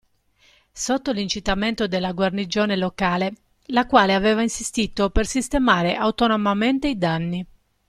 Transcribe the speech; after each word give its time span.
Sotto 0.73 1.11
l'incitamento 1.11 1.85
della 1.85 2.13
guarnigione 2.13 2.75
locale, 2.75 3.33
la 3.67 3.85
quale 3.85 4.15
aveva 4.15 4.41
insistito 4.41 5.11
per 5.11 5.27
sistemare 5.27 5.93
autonomamente 5.93 6.87
i 6.87 6.97
danni. 6.97 7.45